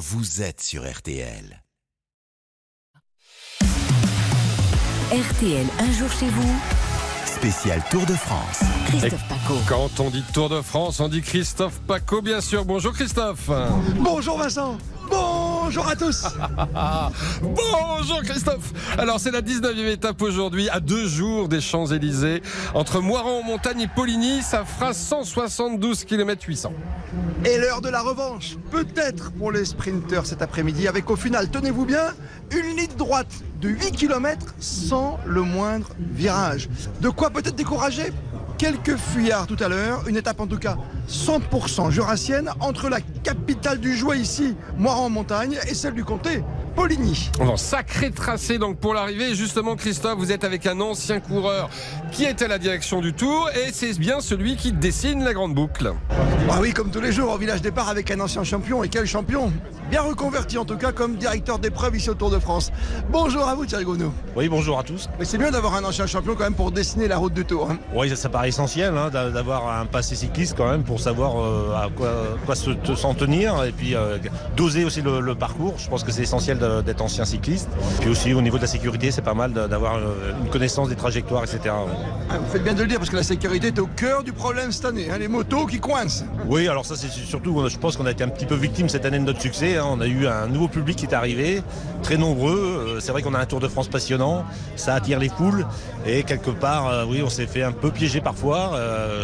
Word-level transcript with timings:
vous 0.00 0.40
êtes 0.40 0.62
sur 0.62 0.90
RTL. 0.90 1.62
RTL, 5.12 5.66
un 5.78 5.92
jour 5.92 6.10
chez 6.10 6.30
vous. 6.30 6.60
Spécial 7.26 7.82
Tour 7.90 8.06
de 8.06 8.14
France. 8.14 8.60
Christophe 8.86 9.28
Paco. 9.28 9.54
Quand 9.68 10.00
on 10.00 10.08
dit 10.08 10.24
Tour 10.32 10.48
de 10.48 10.62
France, 10.62 11.00
on 11.00 11.08
dit 11.08 11.20
Christophe 11.20 11.80
Paco, 11.80 12.22
bien 12.22 12.40
sûr. 12.40 12.64
Bonjour 12.64 12.94
Christophe. 12.94 13.50
Bonjour 13.98 14.38
Vincent. 14.38 14.78
Bonjour 15.70 15.86
à 15.86 15.94
tous. 15.94 16.24
Bonjour 17.42 18.22
Christophe. 18.22 18.72
Alors 18.98 19.20
c'est 19.20 19.30
la 19.30 19.40
19e 19.40 19.86
étape 19.86 20.20
aujourd'hui, 20.20 20.68
à 20.68 20.80
deux 20.80 21.06
jours 21.06 21.48
des 21.48 21.60
Champs-Élysées. 21.60 22.42
Entre 22.74 23.00
Moiran 23.00 23.38
en 23.38 23.42
montagne 23.44 23.82
et 23.82 23.86
Poligny, 23.86 24.42
ça 24.42 24.64
fera 24.64 24.92
172 24.92 26.02
km 26.06 26.44
800. 26.44 26.72
Et 27.44 27.56
l'heure 27.56 27.82
de 27.82 27.88
la 27.88 28.02
revanche, 28.02 28.56
peut-être 28.72 29.30
pour 29.30 29.52
les 29.52 29.64
sprinteurs 29.64 30.26
cet 30.26 30.42
après-midi, 30.42 30.88
avec 30.88 31.08
au 31.08 31.14
final, 31.14 31.48
tenez-vous 31.48 31.84
bien, 31.84 32.14
une 32.50 32.76
ligne 32.76 32.96
droite 32.98 33.32
de 33.60 33.68
8 33.68 33.92
km 33.92 34.56
sans 34.58 35.20
le 35.24 35.42
moindre 35.42 35.90
virage. 36.00 36.68
De 37.00 37.10
quoi 37.10 37.30
peut-être 37.30 37.54
décourager 37.54 38.12
quelques 38.60 38.98
fuyards 38.98 39.46
tout 39.46 39.56
à 39.58 39.68
l'heure, 39.68 40.06
une 40.06 40.18
étape 40.18 40.38
en 40.38 40.46
tout 40.46 40.58
cas 40.58 40.76
100% 41.08 41.90
jurassienne 41.90 42.50
entre 42.60 42.90
la 42.90 43.00
capitale 43.00 43.80
du 43.80 43.96
Jouet 43.96 44.18
ici, 44.18 44.54
Moiran 44.76 45.06
en 45.06 45.08
montagne, 45.08 45.58
et 45.66 45.72
celle 45.72 45.94
du 45.94 46.04
comté, 46.04 46.42
Poligny. 46.76 47.30
Bon, 47.38 47.56
sacré 47.56 48.10
tracé 48.10 48.58
donc 48.58 48.78
pour 48.78 48.94
l'arrivée. 48.94 49.34
Justement, 49.34 49.76
Christophe, 49.76 50.18
vous 50.18 50.32
êtes 50.32 50.44
avec 50.44 50.66
un 50.66 50.80
ancien 50.80 51.20
coureur 51.20 51.68
qui 52.12 52.24
est 52.24 52.40
à 52.42 52.48
la 52.48 52.58
direction 52.58 53.00
du 53.00 53.12
Tour 53.12 53.50
et 53.54 53.70
c'est 53.72 53.98
bien 53.98 54.20
celui 54.20 54.56
qui 54.56 54.72
dessine 54.72 55.24
la 55.24 55.32
grande 55.34 55.54
boucle. 55.54 55.92
Ah 56.50 56.58
oui, 56.60 56.72
comme 56.72 56.90
tous 56.90 57.00
les 57.00 57.12
jours, 57.12 57.32
au 57.32 57.38
village 57.38 57.60
départ 57.60 57.88
avec 57.88 58.10
un 58.10 58.20
ancien 58.20 58.44
champion. 58.44 58.82
Et 58.82 58.88
quel 58.88 59.06
champion 59.06 59.52
Bien 59.90 60.02
reconverti 60.02 60.56
en 60.56 60.64
tout 60.64 60.76
cas 60.76 60.92
comme 60.92 61.16
directeur 61.16 61.58
d'épreuve 61.58 61.96
ici 61.96 62.08
au 62.10 62.14
Tour 62.14 62.30
de 62.30 62.38
France. 62.38 62.70
Bonjour 63.10 63.48
à 63.48 63.54
vous 63.56 63.66
Thierry 63.66 63.84
Gounou. 63.84 64.12
Oui, 64.36 64.48
bonjour 64.48 64.78
à 64.78 64.84
tous. 64.84 65.08
Mais 65.18 65.24
c'est 65.24 65.38
bien 65.38 65.50
d'avoir 65.50 65.74
un 65.74 65.82
ancien 65.84 66.06
champion 66.06 66.34
quand 66.36 66.44
même 66.44 66.54
pour 66.54 66.70
dessiner 66.70 67.08
la 67.08 67.16
route 67.18 67.34
du 67.34 67.44
Tour. 67.44 67.68
hein. 67.70 67.78
Oui, 67.94 68.08
ça, 68.08 68.14
ça 68.16 68.28
paraît 68.28 68.48
essentiel 68.48 68.96
hein, 68.96 69.10
d'a- 69.10 69.30
d'avoir 69.30 69.68
un 69.80 69.86
passé 69.86 70.14
cycliste 70.14 70.54
quand 70.56 70.70
même 70.70 70.84
pour 70.84 71.00
savoir 71.00 71.40
euh, 71.40 71.74
à 71.74 71.88
quoi, 71.94 72.12
quoi 72.46 72.54
se- 72.54 72.70
te- 72.70 72.94
s'en 72.94 73.14
tenir 73.14 73.64
et 73.64 73.72
puis 73.72 73.96
euh, 73.96 74.18
doser 74.56 74.84
aussi 74.84 75.02
le, 75.02 75.20
le 75.20 75.34
parcours. 75.34 75.74
Je 75.78 75.88
pense 75.88 76.04
que 76.04 76.12
c'est 76.12 76.22
essentiel 76.22 76.58
d'être 76.60 77.00
ancien 77.02 77.24
cycliste. 77.24 77.68
Puis 78.00 78.10
aussi 78.10 78.32
au 78.34 78.40
niveau 78.42 78.56
de 78.56 78.62
la 78.62 78.68
sécurité, 78.68 79.10
c'est 79.10 79.22
pas 79.22 79.34
mal 79.34 79.52
d'avoir 79.52 79.96
euh, 79.96 80.32
une 80.42 80.50
connaissance 80.50 80.88
des 80.88 80.96
trajectoires, 80.96 81.44
etc. 81.44 81.74
Ah, 82.30 82.38
Vous 82.38 82.50
faites 82.52 82.62
bien 82.64 82.74
de 82.74 82.82
le 82.82 82.86
dire 82.88 82.98
parce 82.98 83.10
que 83.10 83.16
la 83.16 83.22
sécurité 83.22 83.68
est 83.68 83.78
au 83.78 83.86
cœur 83.86 84.22
du 84.22 84.32
problème 84.32 84.72
cette 84.72 84.84
année. 84.84 85.08
hein, 85.10 85.18
les 85.18 85.28
motos 85.28 85.66
qui 85.66 85.78
coincent. 85.80 86.24
Oui, 86.46 86.68
alors 86.68 86.84
ça 86.86 86.94
c'est 86.96 87.08
surtout, 87.10 87.66
je 87.68 87.78
pense 87.78 87.96
qu'on 87.96 88.06
a 88.06 88.10
été 88.10 88.24
un 88.24 88.28
petit 88.28 88.46
peu 88.46 88.54
victime 88.54 88.88
cette 88.88 89.04
année 89.04 89.18
de 89.18 89.24
notre 89.24 89.40
succès. 89.40 89.76
hein. 89.76 89.84
On 89.88 90.00
a 90.00 90.06
eu 90.06 90.26
un 90.26 90.46
nouveau 90.46 90.68
public 90.68 90.96
qui 90.96 91.06
est 91.06 91.14
arrivé, 91.14 91.62
très 92.02 92.16
nombreux. 92.16 92.50
Euh, 92.96 93.00
C'est 93.00 93.12
vrai 93.12 93.22
qu'on 93.22 93.34
a 93.34 93.38
un 93.38 93.46
Tour 93.46 93.60
de 93.60 93.68
France 93.68 93.88
passionnant, 93.88 94.44
ça 94.76 94.94
attire 94.94 95.18
les 95.18 95.28
foules 95.28 95.66
et 96.06 96.22
quelque 96.22 96.50
part, 96.50 96.88
euh, 96.88 97.04
oui, 97.08 97.22
on 97.24 97.28
s'est 97.30 97.46
fait 97.46 97.62
un 97.62 97.72
peu 97.72 97.90
piéger 97.90 98.20
parfois. 98.20 98.72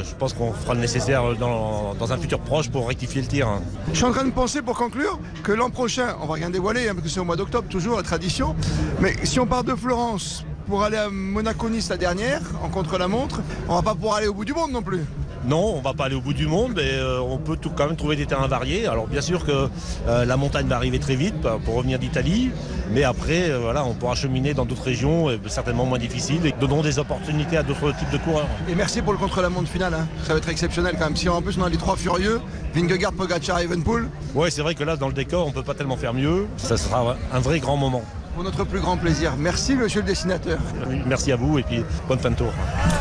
Je 0.05 0.15
pense 0.17 0.33
qu'on 0.33 0.53
fera 0.53 0.75
le 0.75 0.81
nécessaire 0.81 1.23
dans, 1.39 1.95
dans 1.95 2.13
un 2.13 2.17
futur 2.19 2.39
proche 2.41 2.69
pour 2.71 2.89
rectifier 2.89 3.21
le 3.23 3.29
tir. 3.29 3.49
hein. 3.49 3.61
Je 3.93 3.97
suis 3.97 4.05
en 4.05 4.13
train 4.13 4.25
de 4.25 4.31
penser 4.31 4.63
pour 4.63 4.77
conclure 4.77 5.19
que 5.43 5.53
l'an 5.53 5.71
prochain, 5.71 6.17
on 6.23 6.27
va 6.27 6.35
rien 6.35 6.51
dévoiler 6.51 6.89
hein, 6.89 6.93
parce 6.95 7.03
que 7.07 7.09
c'est 7.13 7.21
mois 7.27 7.37
d'octobre 7.37 7.69
toujours 7.69 7.97
la 7.97 8.03
tradition. 8.03 8.57
Mais 9.01 9.15
si 9.25 9.39
on 9.41 9.47
part 9.47 9.65
de 9.65 9.75
Florence 9.75 10.45
pour 10.67 10.83
aller 10.83 10.97
à 10.97 11.11
Monaco-Nice 11.11 11.91
la 11.91 11.97
dernière, 11.97 12.41
en 12.63 12.69
contre-la-montre, 12.69 13.41
on 13.69 13.75
va 13.75 13.83
pas 13.83 13.95
pouvoir 13.95 14.17
aller 14.17 14.29
au 14.29 14.35
bout 14.35 14.45
du 14.45 14.55
monde 14.55 14.73
non 14.73 14.83
plus. 14.83 15.05
Non, 15.47 15.75
on 15.77 15.81
va 15.81 15.93
pas 15.95 16.07
aller 16.07 16.17
au 16.17 16.21
bout 16.21 16.33
du 16.35 16.47
monde, 16.49 16.73
mais 16.75 16.83
euh, 16.95 17.21
on 17.21 17.39
peut 17.39 17.57
tout, 17.57 17.71
quand 17.71 17.87
même 17.87 17.95
trouver 17.97 18.17
des 18.17 18.27
terrains 18.27 18.49
variés. 18.49 18.87
Alors 18.89 19.07
bien 19.07 19.21
sûr 19.21 19.45
que 19.47 19.69
euh, 20.09 20.25
la 20.25 20.37
montagne 20.37 20.67
va 20.67 20.75
arriver 20.77 20.99
très 20.99 21.15
vite 21.15 21.35
bah, 21.41 21.59
pour 21.65 21.75
revenir 21.77 21.99
d'Italie, 22.01 22.51
mais 22.91 23.05
après, 23.05 23.51
euh, 23.51 23.59
voilà, 23.61 23.85
on 23.85 23.95
pourra 23.95 24.17
cheminer 24.17 24.55
dans 24.55 24.65
d'autres 24.65 24.83
régions, 24.83 25.29
euh, 25.29 25.37
certainement 25.47 25.85
moins 25.85 25.99
difficiles, 25.99 26.45
et 26.47 26.53
donnons 26.59 26.83
des 26.83 26.99
opportunités 26.99 27.57
à 27.57 27.63
d'autres 27.63 27.93
types 27.97 28.11
de 28.11 28.19
coureurs. 28.19 28.49
Et 28.69 28.75
merci 28.75 29.03
pour 29.03 29.13
le 29.13 29.19
contre-la-montre 29.19 29.69
final. 29.69 29.95
hein. 29.95 30.09
Ça 30.25 30.33
va 30.33 30.39
être 30.39 30.49
exceptionnel 30.49 30.97
quand 30.99 31.05
même. 31.05 31.17
Si 31.17 31.29
en 31.29 31.41
plus 31.41 31.57
on 31.59 31.63
a 31.65 31.69
les 31.69 31.77
trois 31.77 31.97
furieux, 31.97 32.41
Vingegaard, 32.75 33.13
Pogacar 33.13 33.61
et 33.61 33.65
Evenpool, 33.65 34.09
Ouais, 34.35 34.51
c'est 34.51 34.63
vrai 34.63 34.75
que 34.75 34.83
là, 34.85 34.97
dans 34.97 35.07
le 35.09 35.15
décor, 35.15 35.47
on 35.47 35.53
peut 35.53 35.63
pas 35.63 35.75
tellement 35.75 35.97
faire 35.97 36.13
mieux. 36.13 36.47
Ça 36.57 36.77
sera 36.77 37.17
un 37.33 37.39
vrai 37.41 37.61
grand 37.61 37.77
moment. 37.77 38.03
pour 38.35 38.45
notre 38.45 38.65
plus 38.65 38.81
grand 38.81 38.99
plaisir. 38.99 39.33
Merci 39.39 39.75
monsieur 39.77 40.03
le 40.03 40.07
dessinateur. 40.07 40.59
Merci 41.07 41.33
à 41.33 41.37
vous 41.37 41.59
et 41.59 41.63
puis 41.63 41.83
bonne 42.07 42.19
fin 42.19 42.31
de 42.31 42.37
tour. 42.37 42.53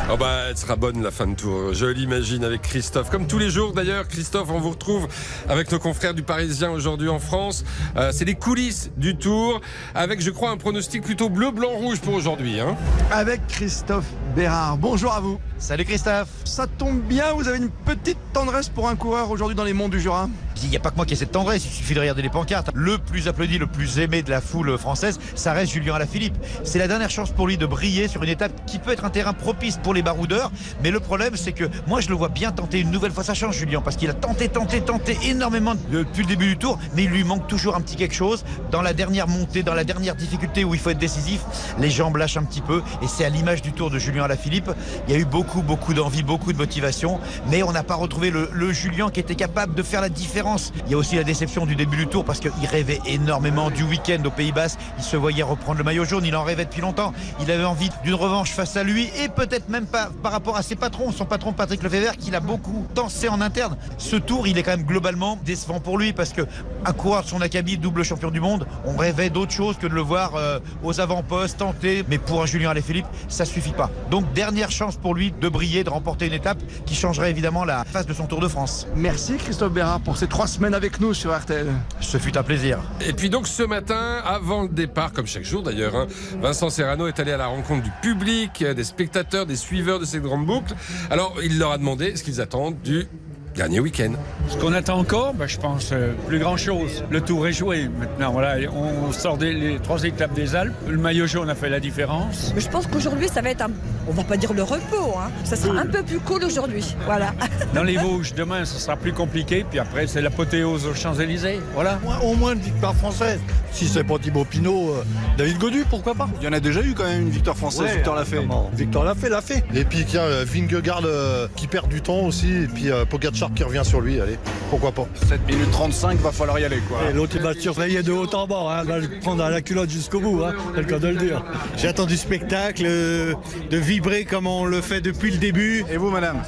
Oh 0.07 0.17
bah, 0.17 0.49
elle 0.49 0.57
sera 0.57 0.75
bonne 0.75 1.01
la 1.01 1.09
fin 1.09 1.25
de 1.25 1.33
tour, 1.33 1.73
je 1.73 1.87
l'imagine 1.87 2.43
avec 2.43 2.61
Christophe. 2.61 3.09
Comme 3.09 3.25
tous 3.25 3.39
les 3.39 3.49
jours 3.49 3.73
d'ailleurs, 3.73 4.07
Christophe, 4.07 4.51
on 4.51 4.59
vous 4.59 4.69
retrouve 4.69 5.07
avec 5.49 5.71
nos 5.71 5.79
confrères 5.79 6.13
du 6.13 6.21
Parisien 6.21 6.69
aujourd'hui 6.69 7.09
en 7.09 7.17
France. 7.17 7.65
Euh, 7.97 8.11
c'est 8.13 8.25
les 8.25 8.35
coulisses 8.35 8.91
du 8.97 9.15
tour, 9.17 9.61
avec 9.95 10.21
je 10.21 10.29
crois 10.29 10.51
un 10.51 10.57
pronostic 10.57 11.01
plutôt 11.01 11.29
bleu, 11.29 11.49
blanc, 11.49 11.69
rouge 11.69 12.01
pour 12.01 12.13
aujourd'hui. 12.13 12.59
Hein. 12.59 12.75
Avec 13.09 13.47
Christophe 13.47 14.05
Bérard. 14.35 14.77
Bonjour 14.77 15.11
à 15.11 15.21
vous. 15.21 15.39
Salut 15.57 15.85
Christophe 15.85 16.27
Ça 16.43 16.67
tombe 16.67 17.01
bien, 17.01 17.33
vous 17.33 17.47
avez 17.47 17.57
une 17.57 17.71
petite 17.71 18.19
tendresse 18.31 18.69
pour 18.69 18.87
un 18.87 18.95
coureur 18.95 19.31
aujourd'hui 19.31 19.55
dans 19.55 19.63
les 19.63 19.73
monts 19.73 19.89
du 19.89 19.99
Jura. 19.99 20.29
Il 20.63 20.69
n'y 20.69 20.77
a 20.77 20.79
pas 20.79 20.89
que 20.89 20.95
moi 20.95 21.05
qui 21.05 21.13
ai 21.13 21.15
cette 21.15 21.31
tendresse, 21.31 21.65
il 21.65 21.71
suffit 21.71 21.93
de 21.93 21.99
regarder 21.99 22.21
les 22.21 22.29
pancartes. 22.29 22.69
Le 22.73 22.97
plus 22.97 23.27
applaudi, 23.27 23.57
le 23.57 23.67
plus 23.67 23.99
aimé 23.99 24.23
de 24.23 24.31
la 24.31 24.41
foule 24.41 24.77
française, 24.77 25.19
ça 25.35 25.53
reste 25.53 25.71
Julien 25.71 25.93
Alaphilippe. 25.93 26.35
C'est 26.63 26.79
la 26.79 26.87
dernière 26.87 27.09
chance 27.09 27.31
pour 27.31 27.47
lui 27.47 27.57
de 27.57 27.65
briller 27.65 28.07
sur 28.07 28.23
une 28.23 28.29
étape 28.29 28.51
qui 28.65 28.79
peut 28.79 28.91
être 28.91 29.05
un 29.05 29.11
terrain 29.11 29.33
propice 29.33 29.77
pour 29.77 29.93
les 29.95 30.03
baroudeurs. 30.03 30.51
Mais 30.83 30.91
le 30.91 30.99
problème, 30.99 31.35
c'est 31.35 31.53
que 31.53 31.65
moi, 31.87 32.01
je 32.01 32.09
le 32.09 32.15
vois 32.15 32.29
bien 32.29 32.51
tenter 32.51 32.79
une 32.79 32.91
nouvelle 32.91 33.11
fois 33.11 33.23
sa 33.23 33.33
chance, 33.33 33.55
Julien, 33.55 33.81
parce 33.81 33.95
qu'il 33.95 34.09
a 34.09 34.13
tenté, 34.13 34.49
tenté, 34.49 34.81
tenté 34.81 35.17
énormément 35.25 35.73
depuis 35.91 36.21
le 36.21 36.27
début 36.27 36.47
du 36.47 36.57
tour, 36.57 36.77
mais 36.95 37.05
il 37.05 37.09
lui 37.09 37.23
manque 37.23 37.47
toujours 37.47 37.75
un 37.75 37.81
petit 37.81 37.95
quelque 37.95 38.13
chose. 38.13 38.45
Dans 38.71 38.81
la 38.81 38.93
dernière 38.93 39.27
montée, 39.27 39.63
dans 39.63 39.73
la 39.73 39.83
dernière 39.83 40.15
difficulté 40.15 40.63
où 40.63 40.73
il 40.73 40.79
faut 40.79 40.91
être 40.91 40.99
décisif, 40.99 41.41
les 41.79 41.89
jambes 41.89 42.17
lâchent 42.17 42.37
un 42.37 42.43
petit 42.43 42.61
peu. 42.61 42.81
Et 43.01 43.07
c'est 43.07 43.25
à 43.25 43.29
l'image 43.29 43.61
du 43.61 43.71
tour 43.71 43.89
de 43.89 43.97
Julien 43.97 44.23
Alaphilippe. 44.23 44.69
Il 45.07 45.13
y 45.13 45.17
a 45.17 45.19
eu 45.19 45.25
beaucoup, 45.25 45.61
beaucoup 45.61 45.93
d'envie, 45.93 46.23
beaucoup 46.23 46.53
de 46.53 46.57
motivation, 46.57 47.19
mais 47.49 47.63
on 47.63 47.71
n'a 47.71 47.83
pas 47.83 47.95
retrouvé 47.95 48.31
le, 48.31 48.71
Julien 48.71 49.09
qui 49.09 49.19
était 49.19 49.35
capable 49.35 49.75
de 49.75 49.83
faire 49.83 50.01
la 50.01 50.09
différence. 50.09 50.73
Il 50.85 50.91
y 50.91 50.95
a 50.95 50.97
aussi 50.97 51.15
la 51.15 51.23
déception 51.23 51.65
du 51.65 51.75
début 51.75 51.97
du 51.97 52.07
tour 52.07 52.25
parce 52.25 52.39
qu'il 52.39 52.51
rêvait 52.69 52.99
énormément 53.05 53.69
du 53.69 53.83
week-end 53.83 54.21
au 54.25 54.31
Pays 54.31 54.51
Basque. 54.51 54.79
Il 54.97 55.03
se 55.03 55.15
voyait 55.15 55.43
reprendre 55.43 55.77
le 55.77 55.83
maillot 55.83 56.03
jaune, 56.03 56.25
il 56.25 56.35
en 56.35 56.43
rêvait 56.43 56.65
depuis 56.65 56.81
longtemps. 56.81 57.13
Il 57.41 57.49
avait 57.51 57.63
envie 57.63 57.89
d'une 58.03 58.15
revanche 58.15 58.51
face 58.51 58.75
à 58.75 58.83
lui 58.83 59.09
et 59.23 59.29
peut-être 59.29 59.69
même 59.69 59.84
pas 59.85 60.09
par 60.23 60.31
rapport 60.31 60.57
à 60.57 60.63
ses 60.63 60.75
patrons, 60.75 61.11
son 61.11 61.25
patron 61.25 61.53
Patrick 61.53 61.83
Lefebvre 61.83 62.17
qu'il 62.17 62.35
a 62.35 62.39
beaucoup 62.39 62.85
tensé 62.93 63.29
en 63.29 63.41
interne. 63.41 63.77
Ce 63.97 64.15
tour, 64.15 64.47
il 64.47 64.57
est 64.57 64.63
quand 64.63 64.75
même 64.75 64.85
globalement 64.85 65.39
décevant 65.45 65.79
pour 65.79 65.97
lui 65.97 66.13
parce 66.13 66.33
que 66.33 66.41
un 66.85 66.93
coureur 66.93 67.23
de 67.23 67.27
son 67.27 67.41
acabit, 67.41 67.77
double 67.77 68.03
champion 68.03 68.31
du 68.31 68.39
monde, 68.39 68.67
on 68.85 68.95
rêvait 68.95 69.29
d'autre 69.29 69.51
chose 69.51 69.77
que 69.77 69.87
de 69.87 69.93
le 69.93 70.01
voir 70.01 70.35
euh, 70.35 70.59
aux 70.83 70.99
avant-postes, 70.99 71.57
tenter. 71.57 72.03
Mais 72.07 72.17
pour 72.17 72.41
un 72.41 72.45
Julien 72.45 72.71
Alaphilippe, 72.71 73.07
ça 73.27 73.45
suffit 73.45 73.71
pas. 73.71 73.89
Donc 74.11 74.31
dernière 74.33 74.71
chance 74.71 74.97
pour 74.97 75.15
lui 75.15 75.31
de 75.31 75.49
briller, 75.49 75.83
de 75.83 75.89
remporter 75.89 76.27
une 76.27 76.33
étape 76.33 76.59
qui 76.85 76.95
changerait 76.95 77.29
évidemment 77.29 77.65
la 77.65 77.83
face 77.85 78.05
de 78.05 78.13
son 78.13 78.25
Tour 78.27 78.39
de 78.39 78.47
France. 78.47 78.87
Merci 78.95 79.37
Christophe 79.37 79.73
Bérard 79.73 79.99
pour 80.01 80.17
ces 80.17 80.27
trois 80.27 80.47
semaines 80.47 80.73
avec 80.73 80.99
nous 80.99 81.13
sur 81.13 81.35
RTL. 81.35 81.67
Ce 81.99 82.17
fut 82.17 82.37
un 82.37 82.43
plaisir. 82.43 82.79
Et 83.01 83.13
puis 83.13 83.29
donc 83.29 83.47
ce 83.47 83.63
matin, 83.63 84.21
avant 84.25 84.63
le 84.63 84.69
départ, 84.69 85.11
comme 85.11 85.27
chaque 85.27 85.43
jour 85.43 85.63
d'ailleurs, 85.63 85.95
hein, 85.95 86.07
Vincent 86.41 86.69
Serrano 86.69 87.07
est 87.07 87.19
allé 87.19 87.31
à 87.31 87.37
la 87.37 87.47
rencontre 87.47 87.83
du 87.83 87.91
public, 88.01 88.63
des 88.63 88.83
spectateurs, 88.83 89.45
des 89.45 89.55
suiveurs 89.75 89.99
de 89.99 90.05
cette 90.05 90.21
grande 90.21 90.45
boucle. 90.45 90.73
Alors 91.11 91.35
il 91.43 91.59
leur 91.59 91.71
a 91.71 91.77
demandé 91.77 92.15
ce 92.15 92.23
qu'ils 92.23 92.39
attendent 92.39 92.79
du 92.81 93.07
dernier 93.55 93.81
week-end. 93.81 94.13
Ce 94.49 94.57
qu'on 94.57 94.71
attend 94.71 94.97
encore, 94.97 95.33
ben, 95.33 95.47
je 95.47 95.57
pense, 95.57 95.89
euh, 95.91 96.13
plus 96.27 96.39
grand-chose. 96.39 97.03
Le 97.09 97.19
tour 97.19 97.45
est 97.47 97.53
joué 97.53 97.89
maintenant. 97.99 98.31
Voilà, 98.31 98.55
on 98.71 99.11
sort 99.11 99.37
des 99.37 99.53
les 99.53 99.79
trois 99.79 100.03
étapes 100.03 100.33
des 100.33 100.55
Alpes. 100.55 100.73
Le 100.87 100.97
maillot 100.97 101.27
jaune 101.27 101.49
a 101.49 101.55
fait 101.55 101.69
la 101.69 101.81
différence. 101.81 102.53
Mais 102.55 102.61
je 102.61 102.69
pense 102.69 102.87
qu'aujourd'hui, 102.87 103.27
ça 103.27 103.41
va 103.41 103.49
être 103.49 103.63
un. 103.63 103.71
On 104.07 104.11
va 104.13 104.23
pas 104.23 104.37
dire 104.37 104.53
le 104.53 104.63
repos, 104.63 105.17
hein. 105.17 105.29
Ça 105.43 105.55
sera 105.57 105.79
un 105.79 105.87
peu 105.87 106.03
plus 106.03 106.19
cool 106.19 106.43
aujourd'hui. 106.43 106.95
Voilà. 107.05 107.33
Dans 107.73 107.83
les 107.83 107.97
Vosges, 107.97 108.33
demain, 108.33 108.63
ce 108.63 108.79
sera 108.79 108.95
plus 108.95 109.13
compliqué. 109.13 109.65
Puis 109.69 109.79
après, 109.79 110.07
c'est 110.07 110.21
l'apothéose 110.21 110.85
aux 110.85 110.93
Champs-Élysées. 110.93 111.59
Voilà. 111.73 111.99
Au 112.23 112.35
moins 112.35 112.53
une 112.53 112.59
victoire 112.59 112.95
française. 112.95 113.39
Si 113.75 113.89
c'est 113.89 114.05
pas 114.05 114.17
Thibaut 114.17 114.45
Pinot, 114.45 114.91
euh, 114.91 115.03
David 115.37 115.57
Godu, 115.57 115.83
pourquoi 115.89 116.15
pas 116.15 116.29
Il 116.39 116.45
y 116.45 116.47
en 116.47 116.53
a 116.53 116.61
déjà 116.61 116.81
eu 116.81 116.93
quand 116.93 117.03
même 117.03 117.23
une 117.23 117.29
victoire 117.29 117.57
française, 117.57 117.81
Ouais, 117.81 117.95
Victor 117.95 118.15
l'a 118.15 118.23
fait. 118.23 118.39
Victor 118.73 119.03
l'a 119.03 119.15
fait, 119.15 119.27
l'a 119.27 119.41
fait. 119.41 119.65
Et 119.75 119.83
puis 119.83 120.05
tiens, 120.05 120.21
euh, 120.21 120.45
Vingegaard 120.47 121.01
euh, 121.03 121.49
qui 121.57 121.67
perd 121.67 121.89
du 121.89 122.01
temps 122.01 122.21
aussi, 122.21 122.49
et 122.49 122.67
puis 122.67 122.89
euh, 122.89 123.03
Pogacar 123.03 123.53
qui 123.53 123.65
revient 123.65 123.83
sur 123.83 123.99
lui, 123.99 124.21
allez, 124.21 124.39
pourquoi 124.69 124.93
pas. 124.93 125.05
7 125.27 125.45
minutes 125.45 125.71
35, 125.71 126.19
va 126.19 126.31
falloir 126.31 126.57
y 126.57 126.63
aller 126.63 126.79
quoi. 126.87 126.99
Et 127.09 127.13
l'autre 127.13 127.33
il 127.35 127.41
va 127.41 127.53
surveiller 127.53 128.01
de 128.01 128.13
haut 128.13 128.33
en 128.33 128.47
bas, 128.47 128.79
hein, 128.79 128.83
va 128.85 128.99
le 128.99 129.09
prendre 129.19 129.43
à 129.43 129.49
la 129.49 129.61
culotte 129.61 129.89
jusqu'au 129.89 130.21
bout, 130.21 130.41
hein, 130.41 130.53
c'est 130.73 130.81
le 130.81 130.87
cas 130.87 130.99
de 130.99 131.09
le 131.09 131.17
dire. 131.17 131.43
J'ai 131.75 131.89
attendu 131.89 132.05
du 132.05 132.17
spectacle, 132.17 132.83
euh, 132.85 133.33
de 133.69 133.77
vibrer 133.77 134.25
comme 134.25 134.47
on 134.47 134.63
le 134.65 134.79
fait 134.79 135.01
depuis 135.01 135.31
le 135.31 135.37
début. 135.37 135.83
Et 135.91 135.97
vous 135.97 136.11
madame 136.11 136.41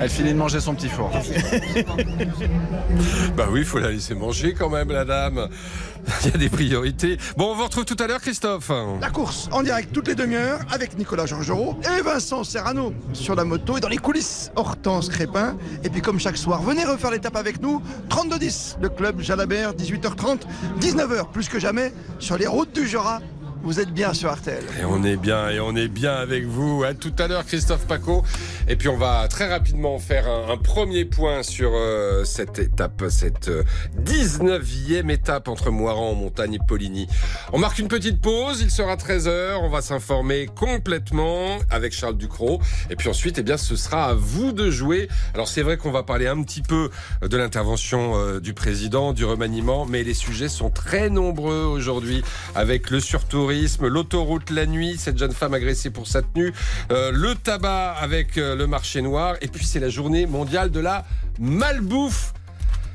Elle 0.00 0.08
finit 0.08 0.32
de 0.32 0.38
manger 0.38 0.60
son 0.60 0.74
petit 0.74 0.88
four. 0.88 1.12
Bah 3.36 3.46
oui, 3.50 3.60
il 3.60 3.66
faut 3.66 3.78
la 3.78 3.90
laisser 3.90 4.14
manger 4.14 4.54
quand 4.58 4.70
même, 4.70 4.90
la 4.90 5.04
dame. 5.04 5.48
Il 6.24 6.32
y 6.32 6.34
a 6.34 6.38
des 6.38 6.48
priorités. 6.48 7.16
Bon, 7.36 7.52
on 7.52 7.54
vous 7.54 7.64
retrouve 7.64 7.84
tout 7.84 7.96
à 7.98 8.06
l'heure, 8.06 8.20
Christophe. 8.20 8.70
La 9.00 9.10
course 9.10 9.48
en 9.52 9.62
direct 9.62 9.92
toutes 9.92 10.08
les 10.08 10.14
demi-heures 10.14 10.60
avec 10.70 10.98
Nicolas 10.98 11.26
Georgerot 11.26 11.78
et 11.96 12.02
Vincent 12.02 12.44
Serrano 12.44 12.92
sur 13.12 13.34
la 13.34 13.44
moto 13.44 13.78
et 13.78 13.80
dans 13.80 13.88
les 13.88 13.98
coulisses 13.98 14.50
Hortense 14.56 15.08
Crépin. 15.08 15.56
Et 15.84 15.90
puis 15.90 16.02
comme 16.02 16.18
comme 16.18 16.18
chaque 16.18 16.38
soir. 16.38 16.62
Venez 16.62 16.84
refaire 16.84 17.10
l'étape 17.10 17.36
avec 17.36 17.60
nous. 17.60 17.82
32-10, 18.08 18.80
le 18.80 18.88
club 18.88 19.20
Jalabert, 19.20 19.74
18h30, 19.74 20.40
19h, 20.80 21.30
plus 21.30 21.48
que 21.48 21.58
jamais, 21.58 21.92
sur 22.18 22.38
les 22.38 22.46
routes 22.46 22.72
du 22.72 22.88
Jura. 22.88 23.20
Vous 23.62 23.80
êtes 23.80 23.92
bien 23.92 24.14
sur 24.14 24.32
RTL. 24.32 24.62
Et 24.80 24.84
on 24.84 25.02
est 25.02 25.16
bien, 25.16 25.50
et 25.50 25.60
on 25.60 25.74
est 25.74 25.88
bien 25.88 26.14
avec 26.14 26.44
vous. 26.44 26.84
À 26.84 26.94
tout 26.94 27.12
à 27.18 27.26
l'heure, 27.26 27.44
Christophe 27.44 27.86
Paco. 27.86 28.22
Et 28.68 28.76
puis 28.76 28.88
on 28.88 28.96
va 28.96 29.26
très 29.28 29.48
rapidement 29.48 29.98
faire 29.98 30.28
un, 30.28 30.56
premier 30.56 31.04
point 31.04 31.42
sur 31.42 31.72
euh, 31.74 32.24
cette 32.24 32.58
étape, 32.58 33.04
cette 33.08 33.48
euh, 33.48 33.64
19e 34.04 35.10
étape 35.10 35.48
entre 35.48 35.70
Moiran 35.70 36.14
montagne 36.14 36.54
et 36.54 36.58
Poligny. 36.66 37.08
On 37.52 37.58
marque 37.58 37.78
une 37.78 37.88
petite 37.88 38.20
pause, 38.20 38.60
il 38.60 38.70
sera 38.70 38.96
13h, 38.96 39.58
on 39.62 39.68
va 39.68 39.80
s'informer 39.80 40.46
complètement 40.46 41.58
avec 41.70 41.92
Charles 41.92 42.16
Ducrot. 42.16 42.60
Et 42.90 42.96
puis 42.96 43.08
ensuite, 43.08 43.38
eh 43.38 43.42
bien, 43.42 43.56
ce 43.56 43.76
sera 43.76 44.06
à 44.06 44.14
vous 44.14 44.52
de 44.52 44.70
jouer. 44.70 45.08
Alors 45.34 45.48
c'est 45.48 45.62
vrai 45.62 45.76
qu'on 45.76 45.90
va 45.90 46.02
parler 46.02 46.26
un 46.26 46.42
petit 46.42 46.62
peu 46.62 46.90
de 47.22 47.36
l'intervention 47.36 48.16
euh, 48.16 48.40
du 48.40 48.54
président, 48.54 49.12
du 49.12 49.24
remaniement, 49.24 49.86
mais 49.86 50.04
les 50.04 50.14
sujets 50.14 50.48
sont 50.48 50.70
très 50.70 51.10
nombreux 51.10 51.64
aujourd'hui 51.64 52.22
avec 52.54 52.90
le 52.90 53.00
l'autoroute 53.80 54.50
la 54.50 54.66
nuit, 54.66 54.96
cette 54.98 55.18
jeune 55.18 55.32
femme 55.32 55.54
agressée 55.54 55.90
pour 55.90 56.06
sa 56.06 56.22
tenue, 56.22 56.52
euh, 56.90 57.10
le 57.12 57.34
tabac 57.34 57.92
avec 57.92 58.38
euh, 58.38 58.54
le 58.54 58.66
marché 58.66 59.02
noir, 59.02 59.36
et 59.40 59.48
puis 59.48 59.64
c'est 59.64 59.80
la 59.80 59.88
journée 59.88 60.26
mondiale 60.26 60.70
de 60.70 60.80
la 60.80 61.04
malbouffe. 61.38 62.32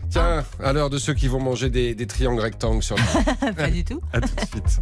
Tiens, 0.10 0.44
à 0.64 0.74
l'heure 0.74 0.90
de 0.90 1.00
ceux 1.00 1.14
qui 1.14 1.28
vont 1.28 1.40
manger 1.40 1.70
des, 1.70 1.96
des 1.96 2.06
triangles 2.06 2.42
rectangles 2.42 2.84
sur 2.84 2.96
le... 2.96 3.54
Pas 3.56 3.70
du 3.70 3.84
tout. 3.84 4.02
À 4.14 4.22
tout 4.22 4.36
de 4.36 4.42
suite. 4.42 4.82